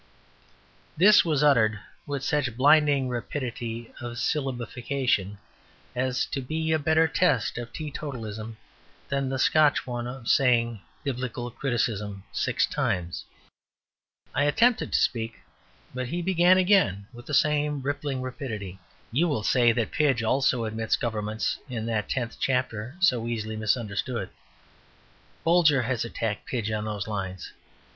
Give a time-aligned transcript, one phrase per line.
[0.97, 5.37] This was uttered with such blinding rapidity of syllabification
[5.95, 8.57] as to be a better test of teetotalism
[9.09, 13.25] than the Scotch one of saying "Biblical criticism" six times.
[14.33, 15.35] I attempted to speak,
[15.93, 18.79] but he began again with the same rippling rapidity.
[19.11, 24.29] "You will say that Pidge also admits government in that tenth chapter so easily misunderstood.
[25.45, 27.51] Bolger has attacked Pidge on those lines.